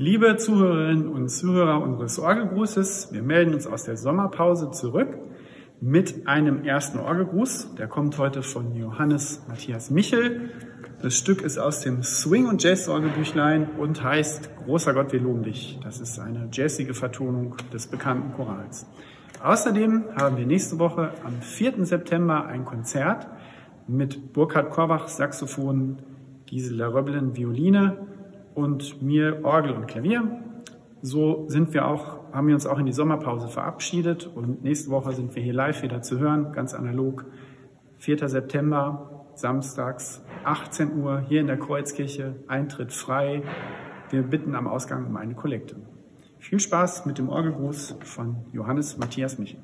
[0.00, 5.18] Liebe Zuhörerinnen und Zuhörer unseres Orgelgrußes, wir melden uns aus der Sommerpause zurück
[5.80, 7.74] mit einem ersten Orgelgruß.
[7.74, 10.50] Der kommt heute von Johannes Matthias Michel.
[11.02, 15.80] Das Stück ist aus dem Swing- und Jazz-Orgelbüchlein und heißt Großer Gott, wir loben dich.
[15.82, 18.86] Das ist eine jazzige Vertonung des bekannten Chorals.
[19.42, 21.84] Außerdem haben wir nächste Woche am 4.
[21.84, 23.26] September ein Konzert
[23.88, 25.98] mit Burkhard Korbach Saxophon,
[26.46, 27.96] Gisela Röbbelin Violine
[28.58, 30.42] und mir Orgel und Klavier.
[31.00, 35.12] So sind wir auch, haben wir uns auch in die Sommerpause verabschiedet und nächste Woche
[35.12, 37.24] sind wir hier live wieder zu hören, ganz analog.
[37.98, 38.28] 4.
[38.28, 43.42] September, samstags, 18 Uhr, hier in der Kreuzkirche, Eintritt frei.
[44.10, 45.76] Wir bitten am Ausgang um eine Kollekte.
[46.38, 49.60] Viel Spaß mit dem Orgelgruß von Johannes Matthias Michel.